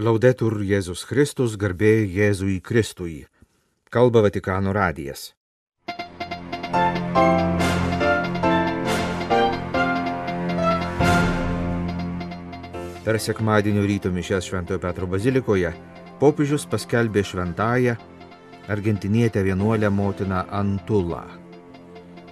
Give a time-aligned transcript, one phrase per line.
[0.00, 3.26] Laudetur Jėzus Kristus, garbė Jėzui Kristui.
[3.92, 5.34] Kalba Vatikano radijas.
[13.04, 15.74] Per sekmadienio ryto mišęs Šventojo Petro bazilikoje
[16.22, 18.00] popiežius paskelbė šventąją
[18.72, 21.26] argentinietę vienuolę motiną Antulą.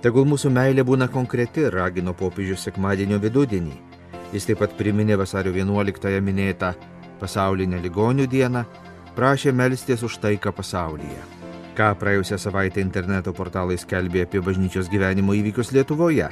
[0.01, 3.83] Tegul mūsų meilė būna konkreti, ragino popiežius sekmadienio vidudienį.
[4.33, 6.79] Jis taip pat priminė vasario 11-ąją minėtą
[7.21, 8.65] pasaulinę ligonių dieną,
[9.17, 11.21] prašė melstis už taiką pasaulyje.
[11.79, 16.31] Ką praėjusią savaitę interneto portalai skelbė apie bažnyčios gyvenimo įvykius Lietuvoje.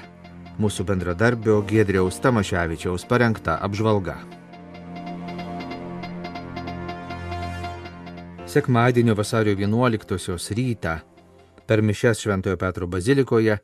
[0.59, 4.17] Mūsų bendradarbio Gedriaus Tamaševičiaus parengta apžvalga.
[8.47, 10.97] Sekmadienio vasario 11-osios rytą
[11.67, 13.59] per mišes Šventojo Petro bazilikoje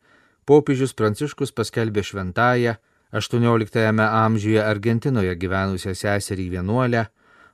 [0.44, 2.74] popiežius Pranciškus paskelbė šventąją
[3.12, 7.02] XVIII amžiuje Argentinoje gyvenusią seserį vienuolę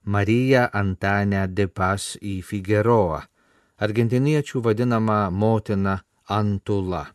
[0.07, 3.25] Mariją Antanę de Pas į Figueroa,
[3.83, 5.97] argentiniečių vadinamą motiną
[6.31, 7.09] Antula.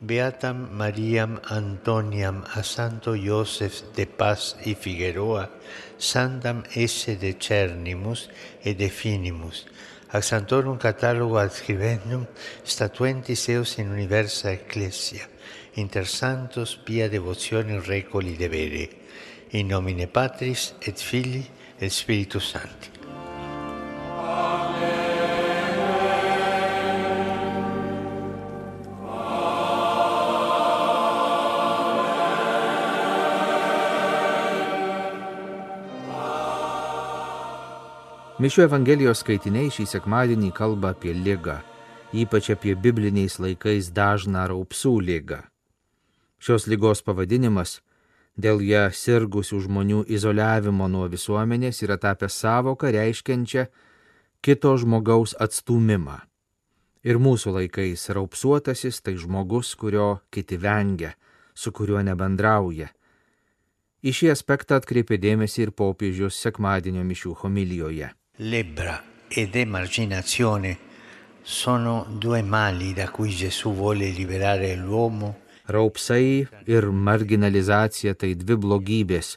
[0.00, 5.48] Beatam Mariam Antoniam a Santo Joseph de Paz y Figueroa,
[5.98, 8.28] Santam esse de Cernimus
[8.62, 9.64] e de Finimus,
[10.12, 12.26] ac Santorum catalogo adscribendum
[12.64, 15.28] statuentis eos in universa ecclesia,
[15.74, 18.88] inter santos pia devotione recoli devere,
[19.50, 21.46] in nomine Patris et Filii
[21.78, 23.00] et Spiritus Sancti.
[38.40, 41.58] Mišių Evangelijos skaitiniai šį sekmadienį kalba apie lygą,
[42.16, 45.42] ypač apie bibliniais laikais dažną raupsų lygą.
[46.40, 47.78] Šios lygos pavadinimas
[48.40, 53.66] dėl ją sirgusių žmonių izoliavimo nuo visuomenės yra tapęs savoką reiškiančią
[54.40, 56.16] kito žmogaus atstumimą.
[57.04, 61.12] Ir mūsų laikais raupsuotasis tai žmogus, kurio kiti vengia,
[61.54, 62.88] su kuriuo nebendrauja.
[64.00, 68.08] Į šį aspektą atkreipė dėmesį ir popiežius sekmadienio mišių homilijoje.
[68.40, 68.96] Lebbra
[69.28, 70.76] ed emarginazione
[71.44, 75.34] sono due mali da cui Gesù vuole liberare l'uomo
[75.70, 79.36] Raupsai ir marginalizacija tai dvi blogybės,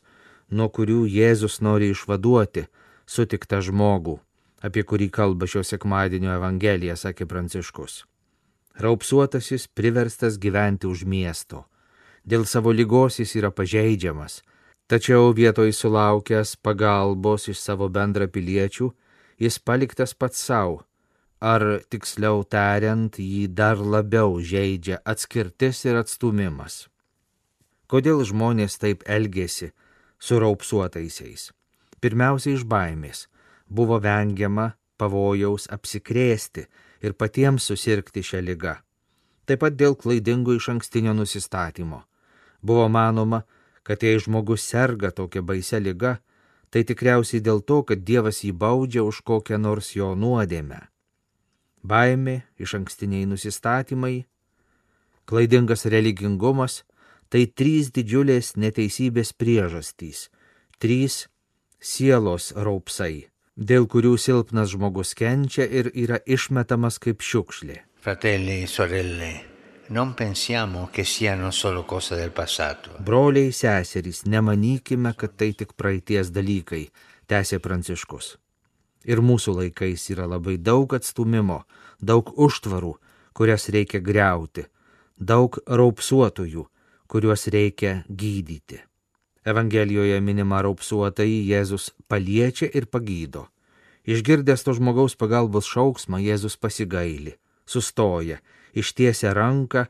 [0.49, 2.65] nuo kurių Jėzus nori išvaduoti
[3.05, 4.17] sutiktą žmogų,
[4.65, 8.03] apie kurį kalba šio sekmadienio Evangelija, sakė Pranciškus.
[8.81, 11.67] Raupsuotasis priverstas gyventi už miesto.
[12.25, 14.39] Dėl savo lygos jis yra pažeidžiamas,
[14.89, 18.89] tačiau vietoj sulaukęs pagalbos iš savo bendrapiliečių,
[19.37, 20.81] jis paliktas pats savo
[21.43, 26.85] ar tiksliau tariant, jį dar labiau žaidžia atskirtis ir atstumimas.
[27.91, 29.73] Kodėl žmonės taip elgėsi
[30.23, 31.49] su raupsuotaisiais?
[31.99, 33.27] Pirmiausia, iš baimės
[33.67, 36.63] buvo vengiama pavojaus apsikrėsti
[37.03, 38.77] ir patiems susirgti šią ligą.
[39.43, 42.05] Taip pat dėl klaidingo iš ankstinio nusistatymo.
[42.63, 43.41] Buvo manoma,
[43.83, 46.15] kad jei žmogus serga tokia baise lyga,
[46.71, 50.92] tai tikriausiai dėl to, kad Dievas jį baudžia už kokią nors jo nuodėmę
[51.83, 54.25] baimė, iš ankstiniai nusistatymai,
[55.25, 56.83] klaidingas religingumas-
[57.31, 60.29] tai trys didžiulės neteisybės priežastys,
[60.79, 61.27] trys
[61.79, 67.79] sielos raupsai, dėl kurių silpnas žmogus kenčia ir yra išmetamas kaip šiukšlė.
[68.03, 69.33] Fratelli, sorelle,
[69.89, 72.91] non pensiamo che siano solo cose del passato.
[72.99, 76.89] Broliai seserys, nemanykime, kad tai tik praeities dalykai,
[77.27, 78.42] tęsė Pranciškus.
[79.03, 81.63] Ir mūsų laikais yra labai daug atstumimo,
[81.99, 82.95] daug užtvarų,
[83.35, 84.65] kurias reikia greuti,
[85.19, 86.65] daug raupsuotojų,
[87.11, 88.79] kuriuos reikia gydyti.
[89.43, 93.49] Evangelijoje minima raupsuotai Jėzus paliečia ir pagydo.
[94.07, 97.35] Išgirdęs to žmogaus pagalbos šauksmą, Jėzus pasigaili,
[97.67, 98.39] sustoja,
[98.71, 99.85] ištiesia ranką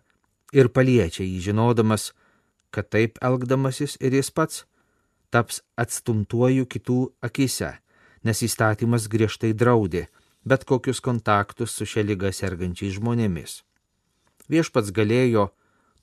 [0.54, 2.12] ir paliečia jį, žinodamas,
[2.74, 4.66] kad taip elgdamasis ir jis pats
[5.34, 7.76] taps atstumtuoju kitų akise
[8.24, 10.08] nes įstatymas griežtai draudė
[10.44, 13.62] bet kokius kontaktus su šia lyga sergančiais žmonėmis.
[14.52, 15.50] Viešpats galėjo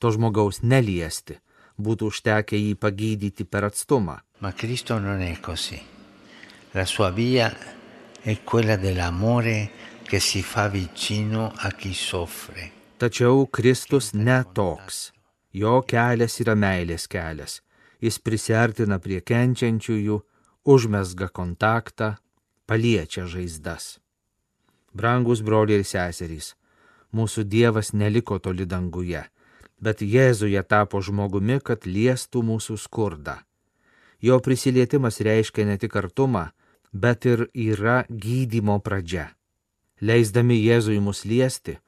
[0.00, 1.38] to žmogaus neliesti,
[1.76, 4.20] būtų užtekę jį pagydyti per atstumą.
[4.40, 5.81] Ma Cristo non è così.
[6.72, 7.52] La sua via
[8.23, 9.70] è quella dell'amore
[10.05, 12.70] che si fa vicino a chi soffre.
[12.96, 15.12] Tačiau Kristus netoks.
[15.52, 17.61] Jo kelias yra meilės kelias.
[18.00, 20.20] Jis prisertina prie kenčiančiųjų,
[20.70, 22.14] užmesga kontaktą,
[22.67, 23.99] paliečia žaizdas.
[24.94, 26.55] Brangus broliai ir seserys,
[27.14, 29.25] mūsų Dievas neliko toli danguje,
[29.82, 33.40] bet Jėzuje tapo žmogumi, kad liestų mūsų skurdą.
[34.20, 36.50] Jo prisilietimas reiškia ne tik artumą,
[36.93, 39.31] bet ir yra gydymo pradžia.
[40.00, 41.78] Leisdami Jėzui mus liesti,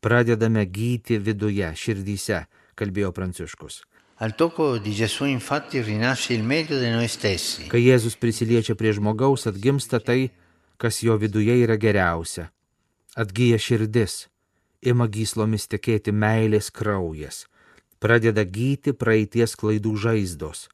[0.00, 2.44] pradedame gyti viduje, širdyse,
[2.76, 3.84] kalbėjo Pranciškus.
[4.18, 7.66] Al tocco di Gesù infatti rinasce il meglio di noi stessi.
[7.68, 10.30] Kai Jėzus prisiliečia prie žmogaus, atgimsta tai,
[10.80, 12.46] kas jo viduje yra geriausia.
[13.12, 14.30] Atgyja širdis,
[14.80, 17.42] ima gyslomis tekėti meilės kraujas,
[18.00, 20.70] pradeda gyti praeities klaidų žaizdos,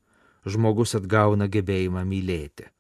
[0.46, 2.70] žmogus atgauna gebėjimą mylėti.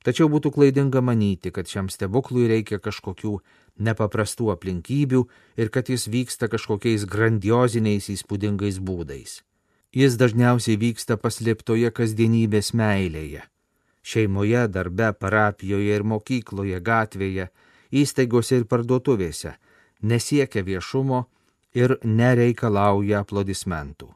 [0.00, 3.36] Tačiau būtų klaidinga manyti, kad šiam stebuklui reikia kažkokių
[3.76, 5.22] nepaprastų aplinkybių
[5.60, 9.42] ir kad jis vyksta kažkokiais grandioziniais įspūdingais būdais.
[9.90, 13.42] Jis dažniausiai vyksta paslėptoje kasdienybės meilėje-
[14.10, 17.48] šeimoje, darbe, parapijoje ir mokykloje, gatvėje,
[17.90, 19.56] įstaigose ir parduotuvėse,
[20.02, 21.26] nesiekia viešumo
[21.74, 24.14] ir nereikalauja aplodismentų.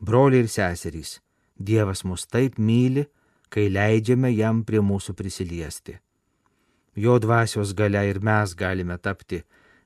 [0.00, 1.20] Broliai ir seserys,
[1.58, 3.06] Dievas mus taip myli,
[3.48, 5.98] kai leidžiame jam prie mūsų prisiliesti.
[6.96, 9.42] Jo dvasios gale ir mes galime tapti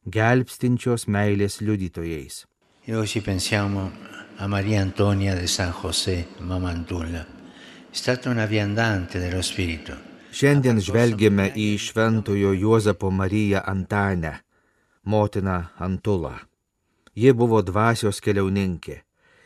[0.06, 2.47] gelbstinčios meilės liudytojais.
[2.88, 3.91] E oggi pensiamo
[4.40, 7.26] a Maria Antonia de San José Mamandulla.
[7.90, 9.92] È stata una viandante dello Spirito.
[10.32, 14.32] Šiandien žvelgiame į šventojo Juozapo Mariją Antanę,
[15.04, 16.32] motiną Antulą.
[17.12, 19.02] Ji buvo dvasios keliauninkė.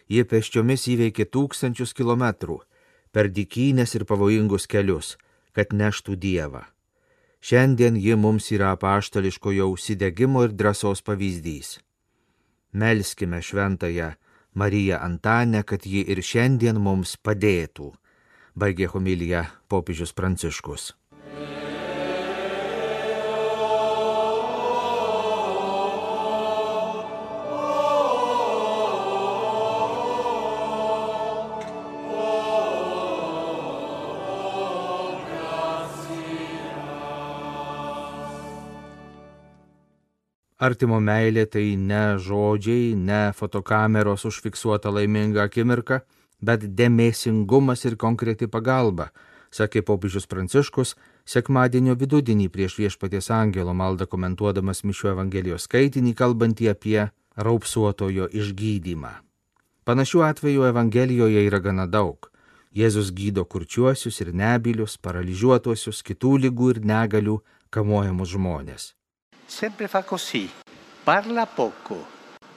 [0.06, 2.60] Ji peščiomis įveikė tūkstančius kilometrų
[3.10, 5.16] per dikynės ir pavojingus kelius,
[5.50, 6.68] kad neštų Dievą.
[7.42, 11.80] Šiandien ji mums yra apaštališkojo užsidegimo ir drąsos pavyzdys.
[12.70, 14.14] Melskime šventąją
[14.54, 17.90] Mariją Antanę, kad ji ir šiandien mums padėtų,
[18.54, 20.92] baigė homiliją popiežius Pranciškus.
[40.64, 46.00] Artimo meilė tai ne žodžiai, ne fotokameros užfiksuota laiminga akimirka,
[46.40, 49.10] bet dėmesingumas ir konkreti pagalba,
[49.52, 50.94] sakė popiežius Pranciškus
[51.34, 56.98] sekmadienio vidudienį prieš viešpaties angelo maldą komentuodamas Mišio Evangelijos skaitinį, kalbantį apie
[57.36, 59.12] raupsuotojo išgydymą.
[59.84, 62.30] Panašių atvejų Evangelijoje yra gana daug.
[62.74, 67.40] Jėzus gydo kurčiuosius ir nebilius, paralyžiuotuosius, kitų lygų ir negalių
[67.70, 68.92] kamuojamus žmonės.
[69.54, 70.50] Sempre fa così,
[71.04, 72.04] parla poco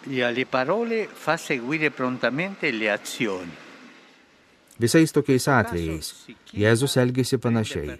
[0.02, 3.52] e alle parole fa seguire prontamente le azioni.
[4.82, 6.08] Visais tokiais atvejais
[6.50, 8.00] Jėzus elgesi panašiai.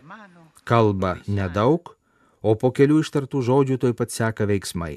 [0.66, 1.92] Kalba nedaug,
[2.42, 4.96] o po kelių ištartų žodžių toj pat seka veiksmai.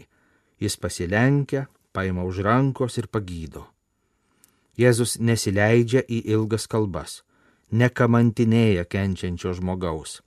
[0.57, 3.67] Jis pasilenkia, paima už rankos ir pagydo.
[4.81, 7.19] Jėzus nesileidžia į ilgas kalbas,
[7.69, 10.23] nekamantinėja kenčiančio žmogaus,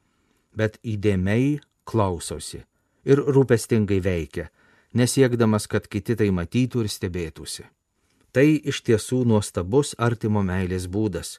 [0.54, 1.58] bet įdėmiai
[1.90, 2.62] klausosi
[3.06, 4.50] ir rūpestingai veikia,
[4.94, 7.66] nesiekdamas, kad kiti tai matytų ir stebėtųsi.
[8.34, 11.38] Tai iš tiesų nuostabus artimo meilės būdas,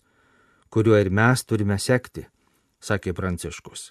[0.71, 2.27] kuriuo ir mes turime sekti,
[2.81, 3.91] sakė Pranciškus.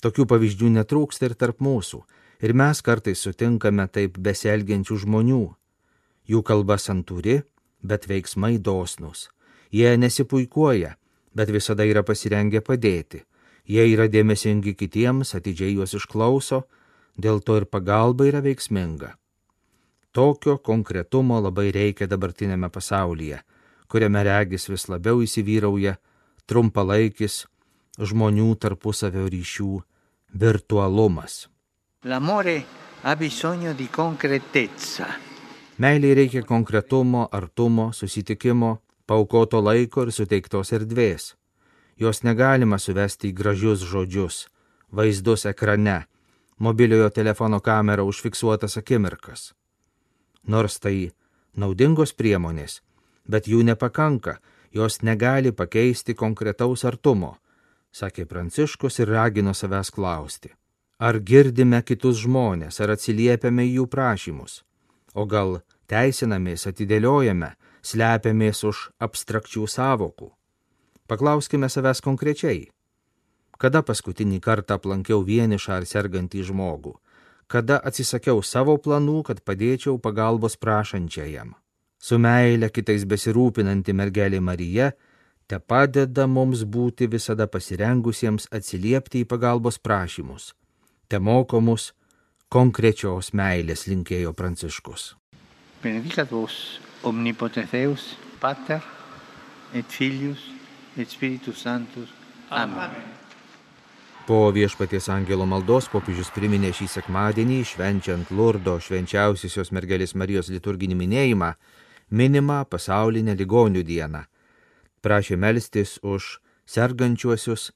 [0.00, 2.00] Tokių pavyzdžių netrūksta ir tarp mūsų,
[2.40, 5.42] ir mes kartais sutinkame taip besielgiančių žmonių.
[6.30, 7.42] Jų kalba santūri,
[7.82, 9.28] bet veiksmai dosnus.
[9.70, 10.94] Jie nesipuikuoja,
[11.34, 13.24] bet visada yra pasirengę padėti.
[13.70, 16.64] Jie yra dėmesingi kitiems, atidžiai juos išklauso,
[17.16, 19.14] dėl to ir pagalba yra veiksminga.
[20.12, 23.40] Tokio konkretumo labai reikia dabartinėme pasaulyje,
[23.86, 25.96] kuriame regis vis labiau įsivyrauja
[26.50, 27.44] trumpalaikis
[27.98, 29.70] žmonių tarpusavio ryšių
[30.42, 31.46] virtualumas.
[35.80, 41.34] Meiliai reikia konkretumo, artumo, susitikimo, paukoto laiko ir suteiktos erdvės.
[41.96, 44.46] Jos negalima suvesti į gražius žodžius,
[44.92, 46.04] vaizdus ekrane,
[46.60, 49.54] mobiliojo telefono kamera užfiksuotas akimirkas.
[50.46, 51.10] Nors tai
[51.56, 52.80] naudingos priemonės,
[53.24, 54.38] bet jų nepakanka,
[54.72, 57.36] jos negali pakeisti konkretaus artumo,
[57.92, 60.52] sakė Pranciškus ir ragino savęs klausti.
[61.00, 64.60] Ar girdime kitus žmonės, ar atsiliepiame jų prašymus,
[65.16, 70.28] o gal teisinamės, atidėliojame, slepiamės už abstrakčių savokų.
[71.08, 72.68] Paklauskime savęs konkrečiai.
[73.60, 76.94] Kada paskutinį kartą aplankiau vienišą ar sergantį žmogų?
[77.50, 81.52] Kada atsisakiau savo planų, kad padėčiau pagalbos prašančiajam?
[82.00, 84.92] Su meile kitais besirūpinanti mergelė Marija
[85.50, 90.54] te padeda mums būti visada pasirengusiems atsiliepti į pagalbos prašymus.
[91.10, 91.90] Te moko mus
[92.48, 95.16] konkrečios meilės linkėjo Pranciškus.
[95.82, 98.80] Benedicat vos omnipotens Deus, Pater
[99.74, 100.48] et Filius
[100.96, 102.08] et Spiritus Sanctus.
[102.50, 102.78] Amen.
[102.88, 103.19] Amen.
[104.30, 111.48] Po viešpaties angelo maldos popiežius priminė šį sekmadienį, švenčiant Lurdo švenčiausiosios mergelės Marijos liturginį minėjimą,
[112.14, 114.22] minimą pasaulinę ligonių dieną.
[115.02, 117.72] Prašė melstis už sergančiuosius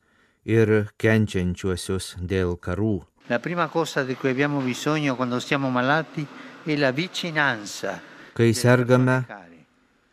[0.47, 3.03] ir kenčiančiuosius dėl karų.
[3.27, 6.23] La prima cosa di cui abbiamo bisogno quando siamo malati
[6.63, 7.99] è la vicinanza.
[8.33, 9.25] Kai sergame,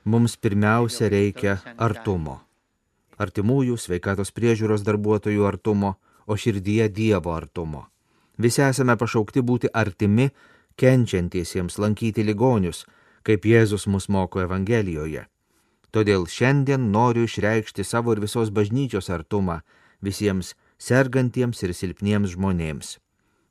[0.10, 2.42] mums pirmiausia reikia artumo.
[3.22, 6.00] Artimųjų, sveikatos priežiūros darbuotojų artumo,
[6.32, 7.86] o širdyje Dievo artumo.
[8.38, 10.30] Visi esame pašaukti būti artimi,
[10.80, 12.86] kenčiantiesiems lankyti ligonius,
[13.28, 15.28] kaip Jėzus mus moko Evangelijoje.
[15.92, 19.60] Todėl šiandien noriu išreikšti savo ir visos bažnyčios artumą
[20.02, 22.98] visiems sergantiems ir silpniems žmonėms.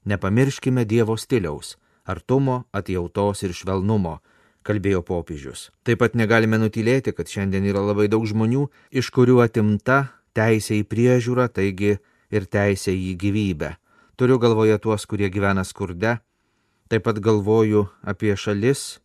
[0.09, 1.77] Nepamirškime Dievo stiliaus-
[2.13, 4.21] artumo, atjautos ir švelnumo,
[4.65, 5.71] kalbėjo popiežius.
[5.85, 10.89] Taip pat negalime nutylėti, kad šiandien yra labai daug žmonių, iš kurių atimta teisė į
[10.89, 11.99] priežiūrą, taigi
[12.31, 13.75] ir teisė į gyvybę.
[14.17, 16.19] Turiu galvoje tuos, kurie gyvena skurde,
[16.89, 19.01] taip pat galvoju apie šalis,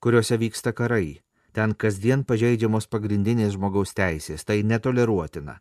[0.00, 1.20] kuriuose vyksta karai.
[1.52, 5.58] Ten kasdien pažeidžiamos pagrindinės žmogaus teisės, tai netoleruotina.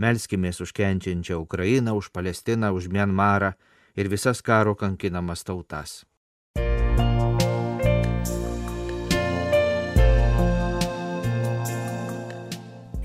[0.00, 3.52] Melskimės už kenčiančią Ukrainą, už Palestiną, už Mianmarą
[3.96, 6.04] ir visas karo kankinamas tautas.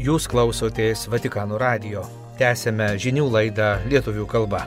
[0.02, 2.21] Jūs klausotės Vatikano radio.
[2.42, 4.66] Tęsėme žinių laidą lietuvių kalba.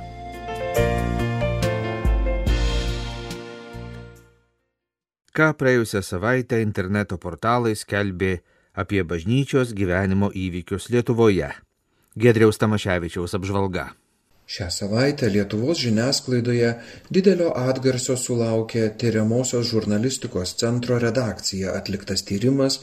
[5.35, 8.37] ką praėjusią savaitę interneto portalai skelbė
[8.79, 11.51] apie bažnyčios gyvenimo įvykius Lietuvoje.
[12.15, 13.89] Gedriaus Tamaševičiaus apžvalga.
[14.45, 16.73] Šią savaitę Lietuvos žiniasklaidoje
[17.17, 22.77] didelio atgarsio sulaukė tyriamosios žurnalistikos centro redakcija atliktas tyrimas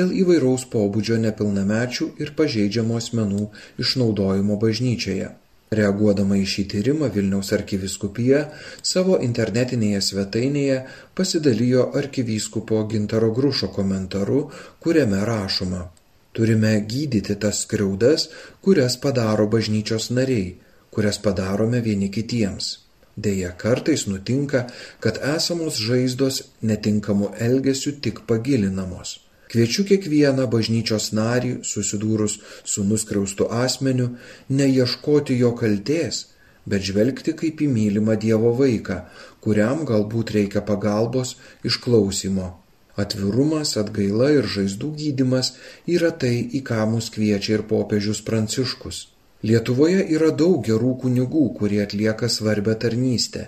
[0.00, 3.46] dėl įvairaus pobūdžio nepilnamečių ir pažeidžiamų asmenų
[3.86, 5.30] išnaudojimo bažnyčioje.
[5.78, 8.44] Reaguodama į šį tyrimą Vilniaus arkiviskupija
[8.82, 14.48] savo internetinėje svetainėje pasidalijo arkivyskupo Gintaro Grušo komentaru,
[14.82, 15.86] kuriame rašoma
[16.34, 18.24] Turime gydyti tas skriaudas,
[18.60, 20.56] kurias padaro bažnyčios nariai,
[20.94, 22.78] kurias padarome vieni kitiems.
[23.16, 24.64] Deja, kartais nutinka,
[25.02, 29.20] kad esamos žaizdos netinkamų elgesių tik pagilinamos.
[29.52, 34.08] Kviečiu kiekvieną bažnyčios narį, susidūrus su nuskriaustu asmeniu,
[34.50, 36.24] neieškoti jo kalties,
[36.66, 39.04] bet žvelgti kaip į mylimą Dievo vaiką,
[39.44, 42.50] kuriam galbūt reikia pagalbos išklausimo.
[42.98, 45.54] Atvirumas, atgaila ir žaizdų gydimas
[45.86, 49.13] yra tai, į ką mus kviečia ir popiežius Pranciškus.
[49.44, 53.42] Lietuvoje yra daug gerų kunigų, kurie atlieka svarbę tarnystę.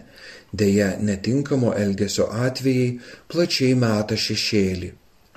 [0.53, 2.89] Deja, netinkamo elgesio atvejai
[3.33, 4.91] plačiai meta šešėlį.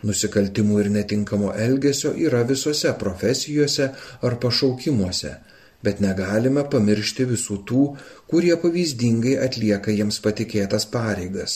[0.10, 3.88] Nusikaltimų ir netinkamo elgesio yra visose profesijose
[4.28, 5.32] ar pašaukimuose,
[5.84, 7.86] bet negalime pamiršti visų tų,
[8.28, 11.56] kurie pavyzdingai atlieka jiems patikėtas pareigas.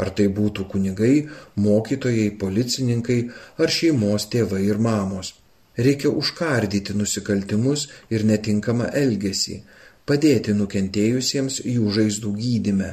[0.00, 1.28] Ar tai būtų kunigai,
[1.60, 3.20] mokytojai, policininkai
[3.60, 5.34] ar šeimos tėvai ir mamos.
[5.80, 9.60] Reikia užkardyti nusikaltimus ir netinkamą elgesį,
[10.04, 12.90] padėti nukentėjusiems jų žaizdų gydime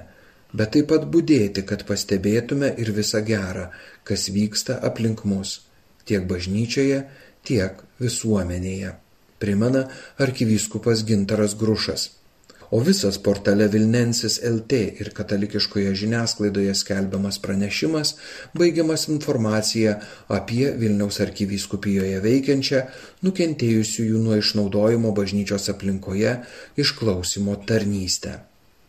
[0.53, 3.69] bet taip pat būdėti, kad pastebėtume ir visą gerą,
[4.07, 5.61] kas vyksta aplink mus,
[6.07, 7.03] tiek bažnyčioje,
[7.47, 8.95] tiek visuomenėje.
[9.37, 9.85] Primena
[10.23, 12.09] arkivyskupas Gintaras Grušas.
[12.69, 18.15] O visas portale Vilnensis LT ir katalikiškoje žiniasklaidoje skelbiamas pranešimas
[18.59, 19.93] baigiamas informacija
[20.27, 22.81] apie Vilniaus arkivyskupijoje veikiančią
[23.23, 26.35] nukentėjusiųjų nuo išnaudojimo bažnyčios aplinkoje
[26.83, 28.35] išklausimo tarnystę.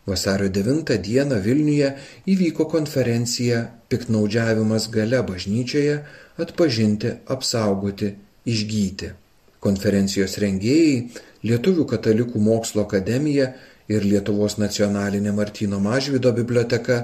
[0.09, 1.93] Vasario 9 dieną Vilniuje
[2.27, 5.95] įvyko konferencija Piknaudžiavimas gale bažnyčioje
[6.37, 8.11] atpažinti, apsaugoti,
[8.43, 9.13] išgyti.
[9.63, 13.53] Konferencijos rengėjai Lietuvių katalikų mokslo akademija
[13.89, 16.99] ir Lietuvos nacionalinė Martino Mažvido biblioteka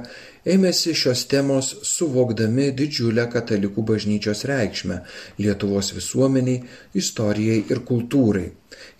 [0.56, 5.00] ėmėsi šios temos suvokdami didžiulę katalikų bažnyčios reikšmę
[5.42, 6.62] Lietuvos visuomeniai,
[7.02, 8.50] istorijai ir kultūrai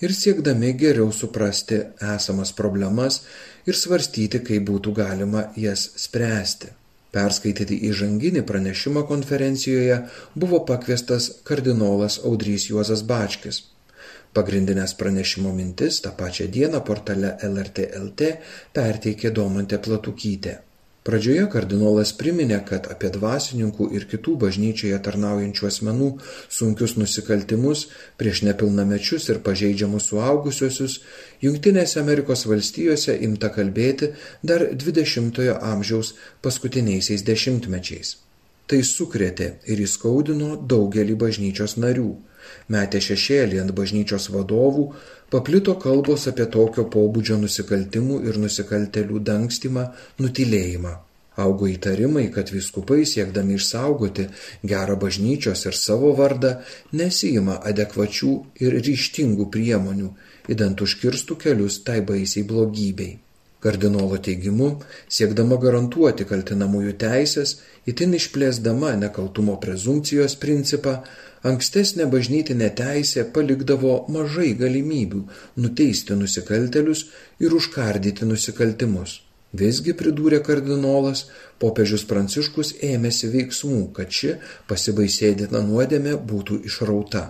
[0.02, 1.82] ir siekdami geriau suprasti
[2.16, 3.22] esamas problemas
[3.66, 6.74] ir svarstyti, kaip būtų galima jas spręsti.
[7.16, 10.02] Perskaityti įžanginį pranešimą konferencijoje
[10.36, 13.62] buvo pakviestas kardinolas Audrys Juozas Bačkis.
[14.36, 18.32] Pagrindinės pranešimo mintis tą pačią dieną portale LRT LT
[18.76, 20.56] perteikė Domantė Platukytė.
[21.08, 26.10] Pradžioje kardinolas priminė, kad apie dvasininkų ir kitų bažnyčioje tarnaujančių asmenų
[26.58, 27.86] sunkius nusikaltimus
[28.20, 30.98] prieš nepilnamečius ir pažeidžiamus suaugusiosius
[31.46, 34.12] Junktinėse Amerikos valstijose imta kalbėti
[34.44, 38.16] dar 20-ojo amžiaus paskutiniaisiais dešimtmečiais.
[38.68, 42.16] Tai sukrėtė ir įskaudino daugelį bažnyčios narių
[42.72, 44.86] metė šešėlį ant bažnyčios vadovų,
[45.34, 49.90] paplito kalbos apie tokio pobūdžio nusikaltimų ir nusikaltelių dangstimą,
[50.22, 50.94] nutilėjimą.
[51.36, 54.30] Augo įtarimai, kad viskupai siekdami išsaugoti
[54.72, 56.54] gerą bažnyčios ir savo vardą
[56.96, 58.32] nesijima adekvačių
[58.64, 60.14] ir ryštingų priemonių,
[60.56, 63.25] įdant užkirstų kelius tai baisiai blogybei.
[63.66, 64.68] Kardinolo teigimu,
[65.10, 67.56] siekdama garantuoti kaltinamųjų teisės,
[67.90, 71.00] itin išplėsdama nekaltumo prezumcijos principą,
[71.50, 75.22] ankstesnė bažnytinė teisė palikdavo mažai galimybių
[75.66, 77.08] nuteisti nusikaltelius
[77.42, 79.16] ir užkardyti nusikaltimus.
[79.56, 81.26] Visgi, pridūrė kardinolas,
[81.64, 84.36] popiežius Pranciškus ėmėsi veiksmų, kad ši
[84.70, 87.26] pasibaisėdina nuodėmė būtų išrauta.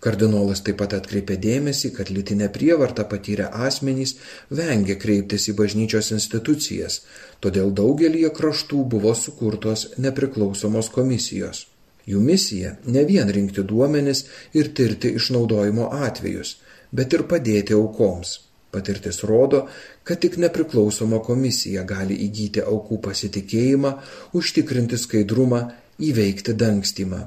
[0.00, 4.14] Kardinolas taip pat atkreipė dėmesį, kad litinę prievartą patyrę asmenys
[4.60, 7.02] vengia kreiptis į bažnyčios institucijas,
[7.44, 11.66] todėl daugelį kraštų buvo sukurtos nepriklausomos komisijos.
[12.08, 14.24] Jų misija ne vien rinkti duomenis
[14.56, 16.54] ir tirti išnaudojimo atvejus,
[16.96, 18.38] bet ir padėti aukoms.
[18.70, 19.64] Patirtis rodo,
[20.06, 23.92] kad tik nepriklausoma komisija gali įgyti aukų pasitikėjimą,
[24.38, 25.60] užtikrinti skaidrumą,
[25.98, 27.20] įveikti dangstymą.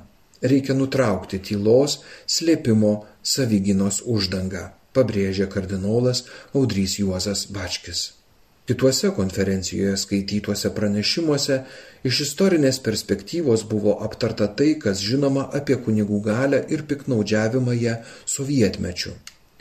[0.43, 8.11] Reikia nutraukti tylos, slėpimo, savyginos uždangą, pabrėžė kardinolas Audrys Juozas Bačkis.
[8.67, 11.57] Kituose konferencijoje skaitytuose pranešimuose
[12.07, 17.97] iš istorinės perspektyvos buvo aptarta tai, kas žinoma apie kunigų galę ir piknaudžiavimą ją
[18.35, 19.11] sovietmečiu.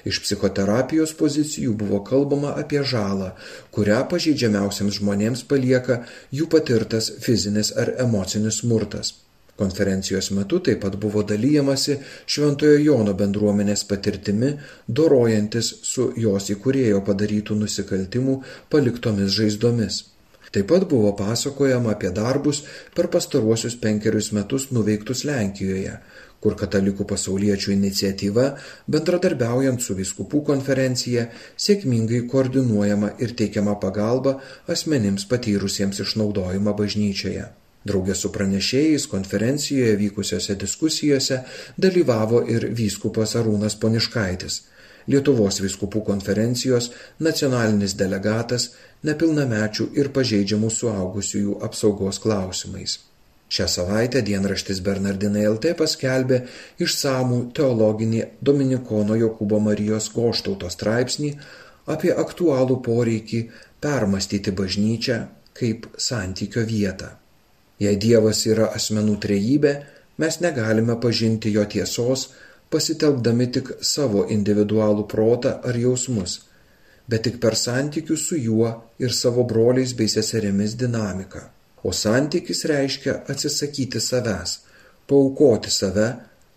[0.07, 3.33] Iš psichoterapijos pozicijų buvo kalbama apie žalą,
[3.75, 6.01] kurią pažeidžiamiausiams žmonėms palieka
[6.35, 9.15] jų patirtas fizinis ar emocinis smurtas.
[9.62, 14.57] Konferencijos metu taip pat buvo dalyjamasi Šventojo Jono bendruomenės patirtimi,
[15.00, 18.40] dorojantis su jos įkurėjo padarytų nusikaltimų
[18.73, 20.07] paliktomis žaizdomis.
[20.52, 22.59] Taip pat buvo pasakojama apie darbus
[22.97, 25.95] per pastaruosius penkerius metus nuveiktus Lenkijoje,
[26.45, 28.50] kur katalikų pasauliečių iniciatyva,
[28.90, 34.37] bendradarbiaujant su viskupų konferencija, sėkmingai koordinuojama ir teikiama pagalba
[34.77, 37.48] asmenims patyrusiems išnaudojimą bažnyčioje.
[37.88, 41.40] Draugė su pranešėjais konferencijoje vykusiose diskusijose
[41.77, 44.61] dalyvavo ir vyskupas Arūnas Poniškaitis,
[45.11, 46.92] Lietuvos vyskupų konferencijos
[47.27, 48.68] nacionalinis delegatas
[49.03, 53.01] nepilnamečių ir pažeidžiamų suaugusiųjų apsaugos klausimais.
[53.53, 56.38] Šią savaitę dienraštis Bernardinai LT paskelbė
[56.87, 61.33] išsamų teologinį Dominikono Jokūbo Marijos Goštauto straipsnį
[61.92, 63.42] apie aktualų poreikį
[63.83, 65.18] permastyti bažnyčią
[65.59, 67.11] kaip santykio vietą.
[67.83, 69.73] Jei Dievas yra asmenų trejybė,
[70.23, 72.29] mes negalime pažinti jo tiesos,
[72.73, 76.38] pasitelkdami tik savo individualų protą ar jausmus,
[77.09, 78.71] bet tik per santykių su juo
[79.03, 81.42] ir savo broliais bei seserėmis dinamiką.
[81.83, 84.61] O santykis reiškia atsisakyti savęs,
[85.11, 86.09] paukoti save,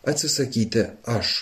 [0.05, 0.85] atsisakyti
[1.17, 1.33] aš.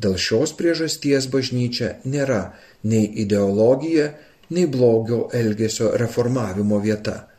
[0.00, 2.42] Dėl šios priežasties bažnyčia nėra
[2.90, 4.10] nei ideologija,
[4.50, 7.29] nei blogio elgesio reformavimo vieta,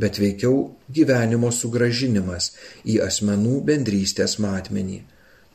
[0.00, 2.52] bet veikiau gyvenimo sugražinimas
[2.88, 5.02] į asmenų bendrystės matmenį.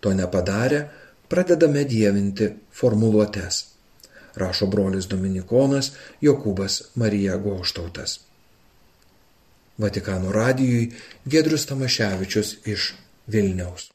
[0.02, 0.84] To nepadarę,
[1.32, 3.64] pradedame dievinti formuluotės.
[4.36, 8.20] Rašo brolis Dominikonas Jokūbas Marija Goštautas.
[9.82, 10.92] Vatikano radijui
[11.26, 12.94] Gedrius Tamaševičius iš
[13.28, 13.95] Vilniaus.